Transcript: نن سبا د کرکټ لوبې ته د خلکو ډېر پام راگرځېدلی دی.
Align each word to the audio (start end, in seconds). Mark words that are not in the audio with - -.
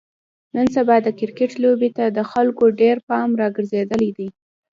نن 0.55 0.67
سبا 0.75 0.95
د 1.03 1.07
کرکټ 1.19 1.51
لوبې 1.63 1.89
ته 1.97 2.05
د 2.17 2.19
خلکو 2.31 2.63
ډېر 2.81 2.97
پام 3.09 3.29
راگرځېدلی 3.41 4.09
دی. 4.17 4.27